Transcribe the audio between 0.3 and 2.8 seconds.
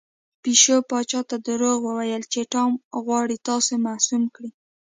پیشو پاچا ته دروغ وویل چې ټام